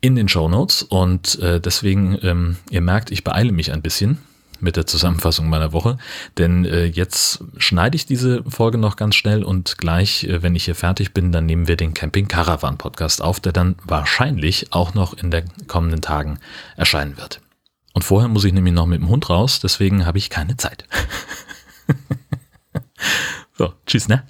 in 0.00 0.16
den 0.16 0.28
Show 0.28 0.48
Notes 0.48 0.82
und 0.82 1.38
äh, 1.38 1.60
deswegen, 1.60 2.18
ähm, 2.22 2.56
ihr 2.70 2.80
merkt, 2.80 3.10
ich 3.10 3.22
beeile 3.22 3.52
mich 3.52 3.72
ein 3.72 3.82
bisschen 3.82 4.18
mit 4.62 4.76
der 4.76 4.86
Zusammenfassung 4.86 5.48
meiner 5.48 5.72
Woche, 5.72 5.98
denn 6.38 6.64
äh, 6.64 6.84
jetzt 6.84 7.44
schneide 7.56 7.96
ich 7.96 8.06
diese 8.06 8.42
Folge 8.44 8.78
noch 8.78 8.96
ganz 8.96 9.16
schnell 9.16 9.42
und 9.42 9.78
gleich, 9.78 10.24
äh, 10.24 10.42
wenn 10.42 10.54
ich 10.54 10.64
hier 10.64 10.74
fertig 10.74 11.12
bin, 11.12 11.32
dann 11.32 11.46
nehmen 11.46 11.68
wir 11.68 11.76
den 11.76 11.94
Camping 11.94 12.28
Caravan 12.28 12.78
Podcast 12.78 13.20
auf, 13.20 13.40
der 13.40 13.52
dann 13.52 13.76
wahrscheinlich 13.84 14.72
auch 14.72 14.94
noch 14.94 15.14
in 15.14 15.30
den 15.30 15.44
kommenden 15.66 16.00
Tagen 16.00 16.38
erscheinen 16.76 17.16
wird. 17.16 17.40
Und 17.92 18.02
vorher 18.02 18.28
muss 18.28 18.44
ich 18.44 18.52
nämlich 18.52 18.72
noch 18.72 18.86
mit 18.86 19.00
dem 19.00 19.08
Hund 19.08 19.28
raus, 19.28 19.60
deswegen 19.60 20.06
habe 20.06 20.18
ich 20.18 20.30
keine 20.30 20.56
Zeit. 20.56 20.86
so, 23.58 23.74
tschüss, 23.86 24.08
ne? 24.08 24.24